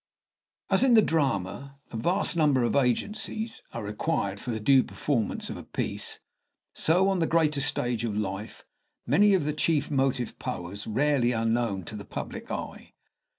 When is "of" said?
2.63-2.75, 5.51-5.57, 8.03-8.17, 9.35-9.45